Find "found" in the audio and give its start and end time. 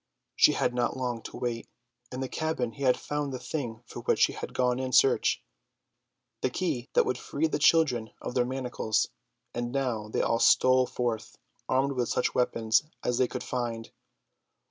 2.99-3.31